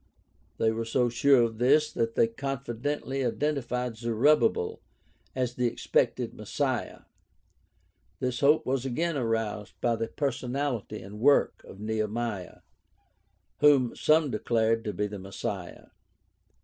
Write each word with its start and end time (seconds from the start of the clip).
They 0.57 0.71
were 0.71 0.83
so 0.83 1.09
sure 1.09 1.43
of 1.43 1.59
this 1.59 1.91
that 1.91 2.15
they 2.15 2.25
confidently 2.25 3.19
identi 3.19 3.63
fied 3.63 3.97
Zerubbabel 3.97 4.79
as 5.35 5.53
the 5.53 5.67
expected 5.67 6.33
Messiah. 6.33 7.01
This 8.19 8.39
hope 8.39 8.65
was 8.65 8.83
again 8.83 9.15
aroused 9.15 9.79
by 9.79 9.95
the 9.97 10.07
personality 10.07 11.03
and 11.03 11.19
work 11.19 11.63
of 11.65 11.79
Nehemiah, 11.79 12.61
whom 13.59 13.95
some 13.95 14.31
declared 14.31 14.83
to 14.85 14.93
be 14.93 15.05
the 15.05 15.19
Messiah. 15.19 15.89